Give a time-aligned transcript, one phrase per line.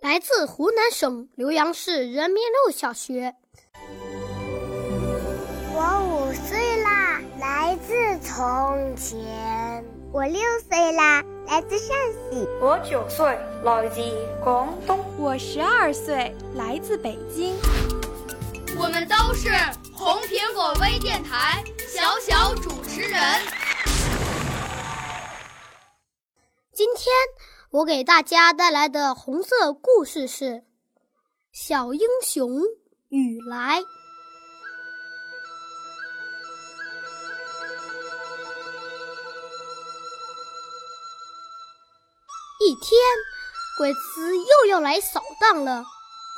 [0.00, 3.34] 来自湖南省浏阳市人民路小学。
[5.74, 9.84] 我五岁啦，来自从前。
[10.12, 11.96] 我六岁啦，来自陕
[12.30, 12.46] 西。
[12.60, 14.00] 我九岁，来自
[14.44, 15.04] 广东。
[15.18, 17.56] 我十二岁，来自北京。
[18.78, 19.50] 我们都是
[19.92, 23.20] 红苹果微电台小小主持人。
[26.72, 27.12] 今天。
[27.70, 30.44] 我给大家带来的红色故事是
[31.52, 32.62] 《小英雄
[33.10, 33.80] 雨来》。
[42.60, 42.98] 一天，
[43.76, 45.84] 鬼子又要来扫荡了，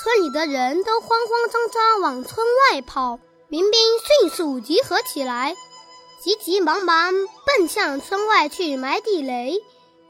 [0.00, 3.80] 村里的人都慌慌张张往村外跑，民兵
[4.20, 5.56] 迅速集合起来，
[6.22, 7.12] 急急忙忙
[7.44, 9.60] 奔向村外去埋地雷。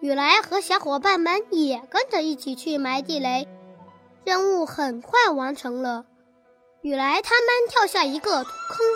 [0.01, 3.49] 雨来和小伙伴们也跟着一起去埋地雷，
[4.25, 6.05] 任务很快完成了。
[6.83, 8.87] 雨来他们跳下一个土坑，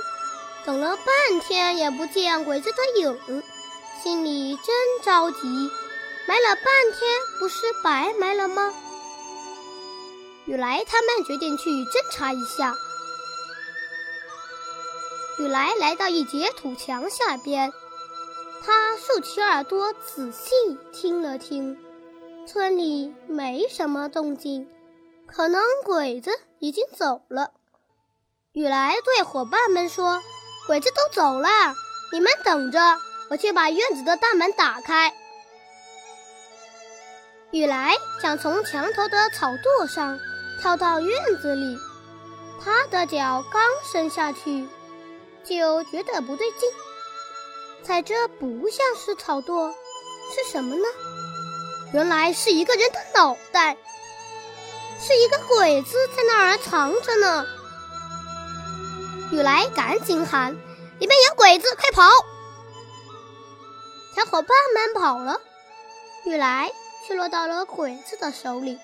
[0.66, 3.42] 等了半天也不见鬼子的影，
[4.02, 4.66] 心里真
[5.02, 5.70] 着急。
[6.28, 7.10] 埋了半天，
[7.40, 8.72] 不是白埋了吗？
[10.44, 12.74] 雨来他们决定去侦查一下。
[15.38, 17.72] 雨来来到一截土墙下边。
[18.62, 20.50] 他竖起耳朵，仔细
[20.92, 21.78] 听了听，
[22.46, 24.68] 村里没什么动静，
[25.26, 27.52] 可能鬼子已经走了。
[28.52, 30.20] 雨来对伙伴们说
[30.66, 31.48] ：“鬼子都走了，
[32.12, 32.78] 你们等着，
[33.30, 35.14] 我去把院子的大门打开。”
[37.52, 40.18] 雨来想从墙头的草垛上
[40.60, 41.78] 跳到院子里，
[42.62, 44.68] 他的脚刚伸下去，
[45.42, 46.68] 就觉得不对劲。
[47.82, 49.72] 踩着不像是草垛，
[50.34, 50.84] 是什么呢？
[51.92, 53.76] 原来是一个人的脑袋，
[55.00, 57.46] 是一个鬼子在那儿藏着呢。
[59.32, 60.52] 雨来赶紧喊
[61.00, 62.08] ：“里面有鬼子，快跑！”
[64.14, 65.40] 小伙伴们跑了，
[66.24, 66.70] 雨来
[67.06, 68.78] 却落到了鬼子的手里。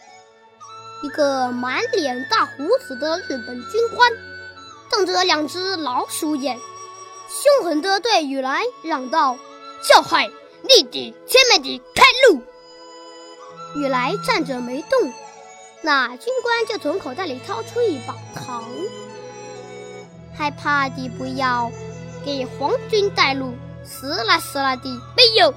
[1.03, 4.11] 一个满脸大胡子的日本军官，
[4.91, 6.59] 瞪着两只老鼠眼。
[7.29, 9.37] 凶狠地对雨来嚷道
[9.83, 10.31] ：“小孩，
[10.63, 12.41] 你的前面的开路！”
[13.77, 15.13] 雨来站着没动，
[15.83, 18.65] 那军官就从口袋里掏出一把糖。
[20.37, 21.71] 害怕的不要
[22.25, 23.55] 给皇军带路，
[23.85, 25.53] 死啦死啦的没有。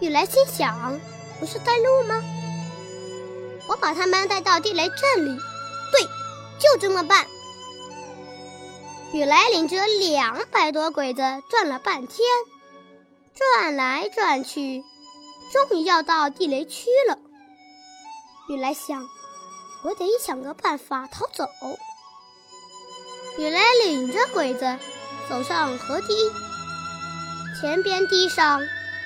[0.00, 1.00] 雨来心想
[1.40, 2.22] ：“不是带路吗？
[3.68, 5.40] 我把他们带到地雷阵里，
[5.90, 6.02] 对，
[6.58, 7.26] 就这么办。”
[9.12, 12.26] 雨来领着两百多鬼子转了半天，
[13.34, 14.82] 转来转去，
[15.52, 17.18] 终于要到地雷区了。
[18.48, 19.06] 雨来想，
[19.84, 21.48] 我得想个办法逃走。
[23.38, 24.76] 雨来领着鬼子
[25.28, 26.14] 走上河堤，
[27.60, 28.60] 前边堤上、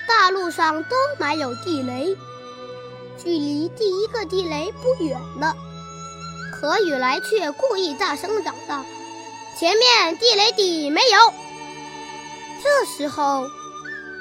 [0.07, 2.17] 大路上都埋有地雷，
[3.17, 5.55] 距离第一个地雷不远了。
[6.53, 8.83] 可雨来却故意大声嚷道。
[9.59, 11.33] 前面地雷底没有。
[12.63, 13.47] 这时候，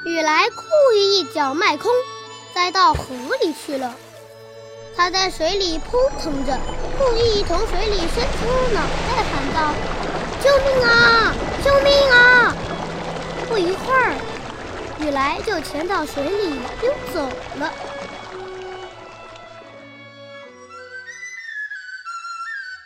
[0.04, 0.62] 雨来故
[0.94, 1.90] 意一脚迈空，
[2.54, 3.04] 栽到河
[3.40, 3.94] 里去了。
[4.96, 6.58] 他在水里扑腾着，
[6.98, 9.74] 故意从水里伸出脑袋喊道
[10.44, 11.34] ：“救命啊！
[11.64, 12.54] 救命啊！”
[13.48, 14.14] 不一会儿，
[14.98, 17.20] 雨来就潜到水里溜走
[17.58, 17.72] 了。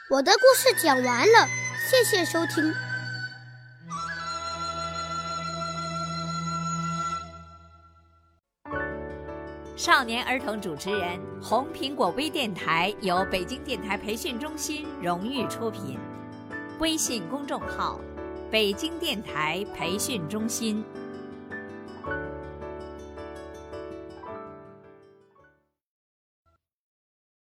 [0.08, 1.48] 我的故事讲完了。
[1.86, 2.72] 谢谢收听。
[9.76, 15.98] 少年儿童主持人，红苹果微电台由北京电台培训中心荣誉出品，
[16.78, 18.00] 微信公众号：
[18.50, 20.82] 北京电台培训中心。